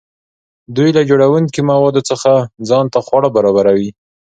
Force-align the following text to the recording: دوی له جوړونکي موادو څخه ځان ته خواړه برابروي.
دوی 0.75 0.89
له 0.97 1.01
جوړونکي 1.09 1.59
موادو 1.71 2.01
څخه 2.09 2.31
ځان 2.69 2.85
ته 2.93 2.99
خواړه 3.05 3.29
برابروي. 3.35 3.89